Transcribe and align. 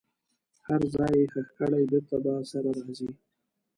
هر 0.67 0.81
ځای 0.93 1.13
یې 1.19 1.25
ښخ 1.33 1.47
کړئ 1.59 1.83
بیرته 1.91 2.17
به 2.23 2.33
سره 2.51 2.69
راځي. 2.77 3.09